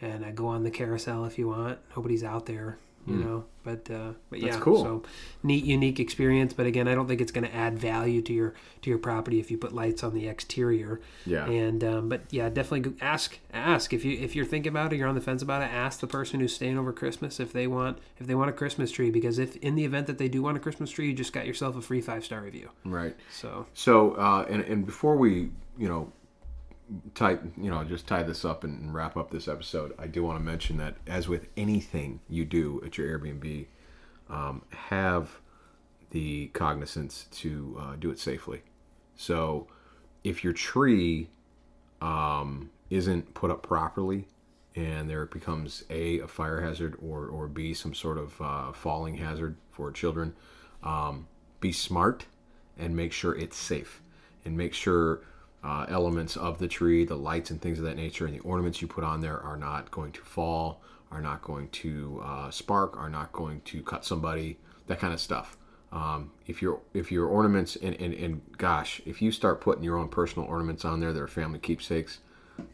and 0.01 0.24
uh, 0.24 0.31
go 0.31 0.48
on 0.48 0.63
the 0.63 0.72
carousel 0.72 1.25
if 1.25 1.38
you 1.38 1.50
want. 1.50 1.79
Nobody's 1.96 2.24
out 2.24 2.46
there 2.46 2.77
you 3.08 3.15
know. 3.15 3.46
But 3.63 3.89
uh, 3.91 4.13
but 4.29 4.39
yeah, 4.39 4.60
cool. 4.60 4.84
So 4.84 5.03
neat, 5.43 5.63
unique 5.63 6.00
experience. 6.00 6.53
But 6.53 6.65
again, 6.65 6.88
I 6.88 6.96
don't 6.96 7.08
think 7.08 7.22
it's 7.22 7.31
going 7.31 7.48
to 7.48 7.53
add 7.53 7.77
value 7.77 8.22
to 8.24 8.34
your 8.34 8.53
to 8.81 8.89
your 8.89 8.98
property 8.98 9.39
if 9.39 9.51
you 9.51 9.58
put 9.58 9.74
lights 9.74 10.03
on 10.03 10.13
the 10.13 10.27
exterior. 10.27 11.00
Yeah. 11.25 11.46
And 11.46 11.84
um, 11.84 12.10
but 12.10 12.22
yeah, 12.31 12.50
definitely 12.50 12.91
go- 12.91 12.93
ask 13.01 13.38
ask 13.53 13.93
if 13.93 14.03
you 14.03 14.17
if 14.17 14.36
you're 14.36 14.46
thinking 14.46 14.72
about 14.72 14.93
it, 14.93 14.98
you're 14.98 15.08
on 15.08 15.15
the 15.15 15.22
fence 15.22 15.41
about 15.41 15.62
it. 15.62 15.65
Ask 15.65 16.00
the 16.00 16.08
person 16.08 16.39
who's 16.39 16.55
staying 16.55 16.77
over 16.77 16.91
Christmas 16.91 17.39
if 17.39 17.53
they 17.53 17.67
want 17.67 18.00
if 18.20 18.25
they 18.25 18.36
want 18.36 18.50
a 18.50 18.53
Christmas 18.53 18.91
tree 18.91 19.12
because 19.12 19.38
if 19.38 19.55
in 19.58 19.75
the 19.75 19.86
event 19.86 20.08
that 20.08 20.17
they 20.17 20.27
do 20.27 20.41
want 20.41 20.58
a 20.58 20.60
Christmas 20.60 20.89
tree, 20.89 21.08
you 21.08 21.13
just 21.13 21.34
got 21.34 21.46
yourself 21.46 21.75
a 21.75 21.81
free 21.81 22.01
five 22.01 22.25
star 22.25 22.41
review. 22.41 22.70
Right. 22.84 23.15
So 23.31 23.67
So, 23.74 24.13
uh, 24.13 24.46
and, 24.50 24.63
and 24.63 24.86
before 24.86 25.15
we, 25.15 25.51
you 25.77 25.88
know, 25.88 26.12
tie, 27.15 27.38
you 27.57 27.69
know, 27.69 27.83
just 27.83 28.07
tie 28.07 28.24
this 28.24 28.45
up 28.45 28.63
and 28.63 28.93
wrap 28.93 29.17
up 29.17 29.31
this 29.31 29.48
episode, 29.48 29.93
I 29.98 30.07
do 30.07 30.24
want 30.24 30.39
to 30.39 30.43
mention 30.43 30.77
that 30.77 30.95
as 31.07 31.27
with 31.27 31.48
anything 31.57 32.19
you 32.29 32.45
do 32.45 32.81
at 32.86 32.98
your 32.98 33.07
Airbnb, 33.07 33.65
um, 34.29 34.62
have 34.71 35.39
the 36.12 36.48
cognizance 36.48 37.27
to 37.31 37.77
uh, 37.79 37.95
do 37.95 38.10
it 38.10 38.19
safely. 38.19 38.62
So, 39.15 39.67
if 40.24 40.43
your 40.43 40.53
tree 40.53 41.29
um, 42.01 42.69
isn't 42.89 43.33
put 43.33 43.51
up 43.51 43.63
properly 43.63 44.27
and 44.75 45.10
there 45.10 45.25
becomes 45.25 45.83
a 45.89 46.19
a 46.19 46.27
fire 46.27 46.62
hazard 46.62 46.95
or 47.01 47.27
or 47.27 47.48
b 47.48 47.74
some 47.74 47.93
sort 47.93 48.17
of 48.17 48.39
uh, 48.41 48.71
falling 48.71 49.15
hazard 49.15 49.55
for 49.71 49.91
children 49.91 50.33
um, 50.83 51.27
be 51.60 51.71
smart 51.71 52.25
and 52.77 52.95
make 52.95 53.12
sure 53.12 53.36
it's 53.36 53.57
safe 53.57 54.01
and 54.45 54.57
make 54.57 54.74
sure 54.74 55.21
uh, 55.63 55.86
elements 55.89 56.36
of 56.38 56.60
the 56.60 56.68
tree 56.68 57.06
the 57.06 57.15
lights 57.15 57.51
and 57.51 57.62
things 57.62 57.77
of 57.77 57.86
that 57.86 57.96
nature 57.96 58.25
and 58.25 58.36
the 58.36 58.39
ornaments 58.39 58.82
you 58.82 58.88
put 58.88 59.03
on 59.03 59.22
there 59.22 59.39
are 59.39 59.58
not 59.58 59.91
going 59.91 60.12
to 60.12 60.22
fall 60.22 60.82
are 61.12 61.22
not 61.22 61.41
going 61.41 61.68
to 61.70 62.22
uh, 62.24 62.50
spark 62.50 62.98
are 62.98 63.10
not 63.10 63.32
going 63.32 63.62
to 63.62 63.82
cut 63.84 64.03
somebody 64.06 64.58
that 64.88 65.00
kind 65.00 65.13
of 65.13 65.20
stuff 65.20 65.58
um, 65.91 66.32
if 66.48 66.62
your 66.62 66.80
if 66.94 67.12
your 67.12 67.27
ornaments 67.27 67.75
and, 67.75 67.96
and, 67.96 68.13
and 68.13 68.41
gosh 68.58 69.01
if 69.06 69.22
you 69.22 69.32
start 69.32 69.62
putting 69.62 69.84
your 69.84 69.98
own 69.98 70.08
personal 70.08 70.48
ornaments 70.48 70.86
on 70.86 71.00
there 71.00 71.13
that 71.13 71.22
are 71.22 71.27
family 71.27 71.60
keepsakes 71.60 72.20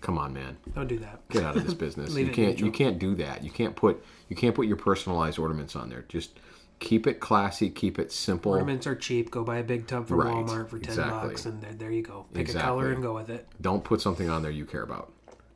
come 0.01 0.17
on 0.17 0.34
man 0.34 0.58
don't 0.75 0.88
do 0.88 1.00
that. 1.00 1.27
get 1.29 1.44
out 1.44 1.56
of 1.56 1.63
this 1.63 1.74
business. 1.74 2.13
You 2.17 2.29
can't 2.29 2.60
you 2.60 2.72
can't 2.72 3.00
do 3.00 3.15
that. 3.15 3.44
You 3.44 3.51
can't 3.51 3.75
put 3.75 4.03
you 4.29 4.36
can't 4.36 4.56
put 4.56 4.67
your 4.67 4.77
personalized 4.77 5.39
ornaments 5.39 5.75
on 5.75 5.89
there. 5.89 6.06
Just 6.10 6.39
keep 6.79 7.07
it 7.07 7.19
classy, 7.19 7.69
keep 7.69 7.98
it 8.00 8.12
simple. 8.12 8.51
Ornaments 8.51 8.86
are 8.88 8.96
cheap. 8.96 9.31
Go 9.31 9.43
buy 9.43 9.57
a 9.57 9.63
big 9.63 9.88
tub 9.88 10.07
from 10.07 10.17
Right, 10.19 10.34
Walmart 10.34 10.69
for 10.69 10.79
ten 10.79 10.89
exactly. 10.93 11.29
bucks, 11.29 11.46
and 11.46 11.62
there, 11.62 11.74
there 11.74 11.91
you 11.91 12.03
go. 12.03 12.25
Pick 12.34 12.50
a 12.50 12.53
color 12.53 12.91
and 12.91 13.01
go 13.01 13.13
with 13.13 13.29
it. 13.29 13.48
Don't 13.62 13.84
put 13.84 14.01
something 14.01 14.29
on 14.29 14.41
there 14.41 14.51
you 14.51 14.65
care 14.65 14.84
about. 14.84 15.12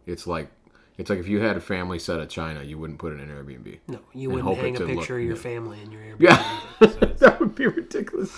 It's 0.06 0.25
like 0.28 0.50
it's 0.98 1.10
like 1.10 1.20
if 1.20 1.28
you 1.28 1.40
had 1.40 1.58
a 1.58 1.62
family 1.62 2.00
set 2.00 2.20
of 2.20 2.30
China, 2.30 2.63
you 2.63 2.78
wouldn't 2.78 3.00
put 3.00 3.13
it 3.13 3.20
in 3.20 3.30
Airbnb. 3.30 3.80
No, 3.88 4.00
you 4.13 4.30
And 4.32 4.44
wouldn't 4.46 4.58
hang 4.63 4.75
a 4.75 4.80
to 4.80 4.86
look 4.86 4.98
picture 5.00 5.18
of 5.18 5.24
your 5.24 5.34
new. 5.36 5.40
family 5.40 5.82
in 5.82 5.92
your 5.92 6.01
Airbnb. 6.01 6.22
Yeah. 6.22 6.60
So- 6.82 7.00
that 7.22 7.40
would 7.40 7.56
be 7.56 7.66
ridiculous. 7.68 8.32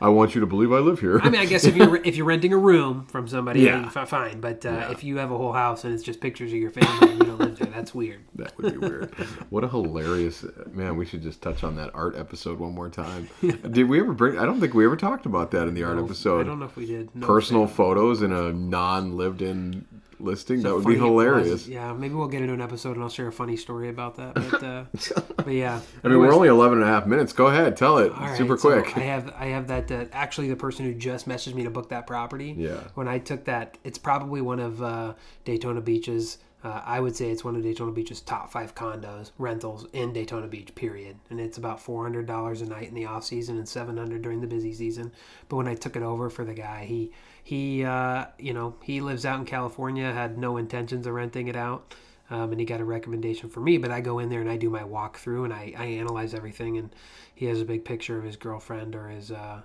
I 0.00 0.08
want 0.08 0.34
you 0.34 0.40
to 0.40 0.46
believe 0.46 0.72
I 0.72 0.78
live 0.78 0.98
here. 1.00 1.20
I 1.22 1.28
mean, 1.30 1.40
I 1.40 1.44
guess 1.44 1.64
if 1.64 1.76
you're 1.76 1.96
if 2.04 2.16
you're 2.16 2.26
renting 2.26 2.52
a 2.52 2.56
room 2.58 3.06
from 3.06 3.28
somebody, 3.28 3.60
Yeah. 3.60 3.82
then 3.94 4.06
fine. 4.06 4.40
But 4.40 4.64
uh, 4.66 4.70
Yeah. 4.70 4.90
if 4.90 5.04
you 5.04 5.18
have 5.18 5.30
a 5.30 5.36
whole 5.36 5.52
house 5.52 5.84
and 5.84 5.92
it's 5.94 6.02
just 6.02 6.20
pictures 6.20 6.50
of 6.52 6.58
your 6.58 6.70
family 6.70 7.10
and 7.10 7.20
you 7.20 7.26
don't 7.26 7.38
live 7.38 7.58
there, 7.58 7.68
that's 7.68 7.94
weird. 7.94 8.20
That 8.36 8.56
would 8.56 8.72
be 8.72 8.78
weird. 8.78 9.14
what 9.50 9.62
a 9.64 9.68
hilarious 9.68 10.44
man! 10.72 10.96
We 10.96 11.04
should 11.04 11.22
just 11.22 11.42
touch 11.42 11.62
on 11.64 11.76
that 11.76 11.90
art 11.94 12.16
episode 12.16 12.58
one 12.58 12.72
more 12.74 12.88
time. 12.88 13.28
Did 13.42 13.88
we 13.88 14.00
ever 14.00 14.12
bring? 14.14 14.38
I 14.38 14.46
don't 14.46 14.60
think 14.60 14.74
we 14.74 14.84
ever 14.84 14.96
talked 14.96 15.26
about 15.26 15.50
that 15.52 15.68
in 15.68 15.74
the 15.74 15.82
art 15.82 15.96
No, 15.96 16.04
episode. 16.04 16.40
I 16.40 16.48
don't 16.48 16.58
know 16.60 16.66
if 16.66 16.76
we 16.76 16.86
did. 16.86 17.14
No, 17.14 17.26
personal 17.26 17.66
thank- 17.66 17.76
photos 17.76 18.22
in 18.22 18.32
a 18.32 18.52
non-lived-in 18.52 19.84
listing. 20.20 20.62
that 20.62 20.74
would 20.74 20.84
be 20.84 20.94
it 20.94 21.00
was. 21.00 21.08
hilarious. 21.08 21.68
Yeah, 21.68 21.92
maybe 21.92 22.14
we'll 22.14 22.28
get 22.28 22.42
into 22.42 22.54
an 22.54 22.60
episode 22.60 22.94
and 22.96 23.02
I'll 23.02 23.08
share 23.08 23.28
a 23.28 23.32
funny 23.32 23.56
story 23.56 23.88
about 23.88 24.16
that. 24.16 24.34
But, 24.34 24.62
uh, 24.62 24.84
but 25.36 25.48
yeah. 25.52 25.80
I 26.04 26.08
mean, 26.08 26.18
we're 26.18 26.32
only 26.34 26.48
11 26.48 26.78
and 26.78 26.88
a 26.88 26.90
half 26.90 27.06
minutes. 27.06 27.32
Go 27.32 27.46
ahead, 27.46 27.76
tell 27.76 27.98
it 27.98 28.12
right, 28.12 28.36
super 28.36 28.56
so 28.56 28.80
quick. 28.80 28.96
I 28.96 29.00
have 29.00 29.32
I 29.38 29.46
have 29.46 29.68
that 29.68 29.90
uh, 29.90 30.04
actually 30.12 30.48
the 30.48 30.56
person 30.56 30.84
who 30.84 30.94
just 30.94 31.28
messaged 31.28 31.54
me 31.54 31.64
to 31.64 31.70
book 31.70 31.88
that 31.90 32.06
property. 32.06 32.54
Yeah. 32.56 32.80
When 32.94 33.08
I 33.08 33.18
took 33.18 33.44
that, 33.44 33.78
it's 33.84 33.98
probably 33.98 34.40
one 34.40 34.60
of 34.60 34.82
uh, 34.82 35.14
Daytona 35.44 35.80
Beach's. 35.80 36.38
Uh, 36.64 36.82
I 36.84 36.98
would 36.98 37.14
say 37.14 37.30
it's 37.30 37.44
one 37.44 37.54
of 37.54 37.62
Daytona 37.62 37.92
Beach's 37.92 38.20
top 38.20 38.50
five 38.50 38.74
condos 38.74 39.30
rentals 39.38 39.86
in 39.92 40.12
Daytona 40.12 40.48
Beach. 40.48 40.74
Period. 40.74 41.16
And 41.30 41.38
it's 41.38 41.56
about 41.56 41.80
four 41.80 42.02
hundred 42.02 42.26
dollars 42.26 42.62
a 42.62 42.66
night 42.66 42.88
in 42.88 42.94
the 42.94 43.04
off 43.04 43.24
season 43.24 43.58
and 43.58 43.68
seven 43.68 43.96
hundred 43.96 44.22
during 44.22 44.40
the 44.40 44.48
busy 44.48 44.72
season. 44.72 45.12
But 45.48 45.56
when 45.56 45.68
I 45.68 45.76
took 45.76 45.94
it 45.94 46.02
over 46.02 46.28
for 46.28 46.44
the 46.44 46.54
guy, 46.54 46.84
he 46.84 47.12
he 47.48 47.82
uh, 47.82 48.26
you 48.38 48.52
know 48.52 48.74
he 48.82 49.00
lives 49.00 49.24
out 49.24 49.38
in 49.38 49.46
California, 49.46 50.12
had 50.12 50.36
no 50.36 50.58
intentions 50.58 51.06
of 51.06 51.14
renting 51.14 51.48
it 51.48 51.56
out. 51.56 51.94
Um, 52.30 52.50
and 52.50 52.60
he 52.60 52.66
got 52.66 52.78
a 52.78 52.84
recommendation 52.84 53.48
for 53.48 53.60
me, 53.60 53.78
but 53.78 53.90
I 53.90 54.02
go 54.02 54.18
in 54.18 54.28
there 54.28 54.42
and 54.42 54.50
I 54.50 54.58
do 54.58 54.68
my 54.68 54.82
walkthrough 54.82 55.44
and 55.44 55.54
I, 55.54 55.72
I 55.74 55.86
analyze 55.86 56.34
everything. 56.34 56.76
And 56.76 56.94
he 57.34 57.46
has 57.46 57.62
a 57.62 57.64
big 57.64 57.86
picture 57.86 58.18
of 58.18 58.24
his 58.24 58.36
girlfriend 58.36 58.94
or 58.94 59.08
his 59.08 59.32
uh, 59.32 59.62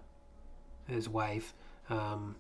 his 0.88 1.10
wife. 1.10 1.54
Um, 1.90 2.38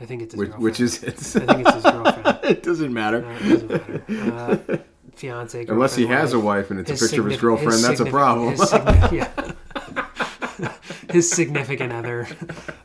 I 0.00 0.06
think 0.06 0.22
it's 0.22 0.34
his 0.34 0.40
which, 0.40 0.48
girlfriend. 0.48 0.64
which 0.64 0.80
is 0.80 1.04
it's, 1.04 1.36
I 1.36 1.46
think 1.46 1.60
it's 1.60 1.74
his 1.76 1.84
girlfriend. 1.84 2.38
it 2.42 2.62
doesn't 2.64 2.92
matter. 2.92 3.30
It 3.40 3.68
doesn't 3.68 4.08
matter. 4.08 4.72
Uh, 4.72 4.76
fiance. 5.14 5.66
Unless 5.66 5.94
he 5.94 6.06
has 6.06 6.32
a 6.32 6.40
wife 6.40 6.72
and 6.72 6.80
it's 6.80 6.90
a 6.90 7.06
picture 7.06 7.20
of 7.20 7.30
his 7.30 7.40
girlfriend, 7.40 7.84
that's 7.84 8.00
a 8.00 8.06
problem. 8.06 8.56
His, 8.56 8.72
yeah. 8.72 9.52
his 11.10 11.30
significant 11.30 11.92
other. 11.92 12.26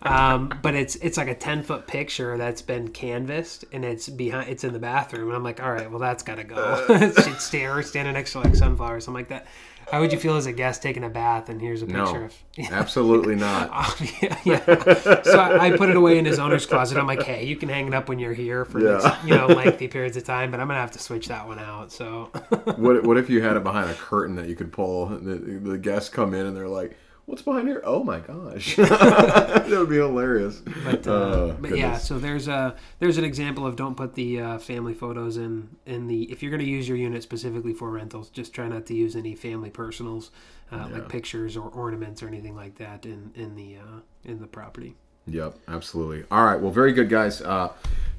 Um, 0.01 0.53
but 0.61 0.75
it's 0.75 0.95
it's 0.97 1.17
like 1.17 1.27
a 1.27 1.35
ten 1.35 1.63
foot 1.63 1.87
picture 1.87 2.37
that's 2.37 2.61
been 2.61 2.89
canvassed 2.89 3.65
and 3.71 3.85
it's 3.85 4.09
behind. 4.09 4.49
It's 4.49 4.63
in 4.63 4.73
the 4.73 4.79
bathroom. 4.79 5.27
And 5.27 5.35
I'm 5.35 5.43
like, 5.43 5.61
all 5.61 5.71
right, 5.71 5.89
well 5.89 5.99
that's 5.99 6.23
gotta 6.23 6.43
go. 6.43 6.85
it's 6.89 7.43
stare 7.43 7.81
standing 7.83 8.13
next 8.13 8.33
to 8.33 8.39
like 8.39 8.55
sunflowers, 8.55 9.05
something 9.05 9.19
like 9.19 9.29
that. 9.29 9.47
How 9.91 9.99
would 9.99 10.11
you 10.13 10.19
feel 10.19 10.35
as 10.37 10.45
a 10.45 10.53
guest 10.53 10.81
taking 10.81 11.03
a 11.03 11.09
bath 11.09 11.49
and 11.49 11.59
here's 11.61 11.81
a 11.81 11.85
picture 11.85 12.19
no, 12.19 12.25
of? 12.25 12.35
absolutely 12.71 13.35
not. 13.35 13.69
yeah, 14.21 14.39
yeah. 14.43 15.21
So 15.23 15.37
I, 15.37 15.67
I 15.67 15.77
put 15.77 15.89
it 15.89 15.95
away 15.95 16.17
in 16.17 16.25
his 16.25 16.39
owner's 16.39 16.65
closet. 16.65 16.97
I'm 16.97 17.05
like, 17.05 17.23
hey, 17.23 17.45
you 17.45 17.55
can 17.57 17.69
hang 17.69 17.87
it 17.87 17.93
up 17.93 18.07
when 18.07 18.17
you're 18.17 18.33
here 18.33 18.65
for 18.65 18.79
Yeah. 18.79 18.97
next, 19.03 19.23
you 19.25 19.35
know 19.35 19.47
lengthy 19.47 19.87
periods 19.87 20.17
of 20.17 20.23
time, 20.23 20.51
but 20.51 20.59
I'm 20.59 20.67
gonna 20.67 20.79
have 20.79 20.91
to 20.91 20.99
switch 20.99 21.27
that 21.27 21.47
one 21.47 21.59
out. 21.59 21.91
So 21.91 22.31
What 22.77 23.03
what 23.03 23.17
if 23.17 23.29
you 23.29 23.41
had 23.41 23.57
it 23.57 23.63
behind 23.63 23.89
a 23.89 23.93
curtain 23.93 24.35
that 24.37 24.47
you 24.47 24.55
could 24.55 24.71
pull? 24.71 25.09
And 25.09 25.27
the, 25.27 25.71
the 25.71 25.77
guests 25.77 26.09
come 26.09 26.33
in 26.33 26.45
and 26.45 26.55
they're 26.55 26.67
like, 26.67 26.97
"What's 27.25 27.41
behind 27.41 27.67
here?" 27.67 27.81
Oh 27.85 28.03
my 28.03 28.19
gosh, 28.19 28.75
that 28.75 29.65
would 29.69 29.89
be 29.89 29.95
hilarious. 29.97 30.61
But, 30.83 31.07
uh, 31.07 31.11
Oh, 31.11 31.57
but 31.59 31.77
yeah, 31.77 31.97
so 31.97 32.19
there's 32.19 32.47
a 32.47 32.75
there's 32.99 33.17
an 33.17 33.23
example 33.23 33.65
of 33.65 33.75
don't 33.75 33.95
put 33.95 34.15
the 34.15 34.39
uh, 34.41 34.57
family 34.59 34.93
photos 34.93 35.37
in 35.37 35.69
in 35.85 36.07
the 36.07 36.23
if 36.31 36.41
you're 36.43 36.51
going 36.51 36.63
to 36.63 36.69
use 36.69 36.87
your 36.87 36.97
unit 36.97 37.23
specifically 37.23 37.73
for 37.73 37.89
rentals, 37.89 38.29
just 38.29 38.53
try 38.53 38.67
not 38.67 38.85
to 38.87 38.93
use 38.93 39.15
any 39.15 39.35
family 39.35 39.69
personals 39.69 40.31
uh, 40.71 40.87
like 40.91 41.09
pictures 41.09 41.55
or 41.55 41.69
ornaments 41.69 42.21
or 42.23 42.27
anything 42.27 42.55
like 42.55 42.75
that 42.77 43.05
in 43.05 43.31
in 43.35 43.55
the 43.55 43.77
uh, 43.77 43.99
in 44.23 44.39
the 44.39 44.47
property. 44.47 44.95
Yep, 45.27 45.57
absolutely. 45.67 46.25
All 46.31 46.43
right, 46.43 46.59
well, 46.59 46.71
very 46.71 46.93
good, 46.93 47.09
guys. 47.09 47.41
Uh, 47.41 47.69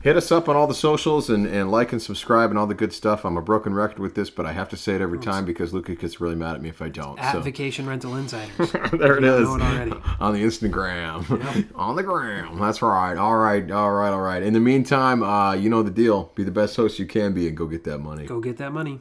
hit 0.05 0.19
us 0.19 0.31
up 0.31 0.51
on 0.51 0.55
all 0.55 0.67
the 0.67 0.75
socials 0.75 1.31
and, 1.31 1.47
and 1.47 1.71
like 1.71 1.91
and 1.91 2.01
subscribe 2.01 2.51
and 2.51 2.59
all 2.59 2.67
the 2.67 2.75
good 2.75 2.93
stuff. 2.93 3.25
I'm 3.25 3.39
a 3.39 3.43
broken 3.43 3.75
record 3.75 3.99
with 3.99 4.15
this, 4.15 4.29
but 4.29 4.45
I 4.45 4.53
have 4.53 4.69
to 4.69 4.77
say 4.77 4.95
it 4.95 5.01
every 5.01 5.19
time 5.19 5.47
because 5.47 5.73
Luca 5.73 5.95
gets 5.95 6.21
really 6.21 6.35
mad 6.35 6.55
at 6.55 6.63
me 6.63 6.69
if 6.69 6.83
I 6.83 6.91
don't. 6.91 7.19
At 7.19 7.33
so 7.33 7.41
Vacation 7.41 7.87
Rental 7.87 8.15
Insiders. 8.17 8.71
there 8.93 9.17
it 9.17 9.25
is 9.25 9.49
it 9.49 9.63
on 10.21 10.35
the 10.35 10.43
Instagram. 10.45 11.73
on 11.75 11.97
the 11.97 12.03
gram. 12.03 12.59
That's 12.59 12.83
right. 12.83 13.17
All 13.17 13.37
right, 13.37 13.69
all 13.71 13.93
right, 13.93 14.11
all 14.11 14.21
right. 14.21 14.43
In 14.43 14.53
the 14.53 14.61
meantime, 14.61 15.23
uh, 15.23 15.55
you 15.55 15.71
know 15.71 15.83
the 15.83 15.91
deal. 15.91 16.33
Be 16.35 16.45
the 16.45 16.51
best 16.51 16.77
host 16.77 16.99
you 16.99 17.07
can 17.07 17.33
be 17.33 17.49
and 17.49 17.57
go 17.57 17.67
get 17.67 17.85
that 17.85 17.99
money. 17.99 18.27
Go 18.27 18.41
get 18.41 18.59
that 18.59 18.73
money. 18.73 19.01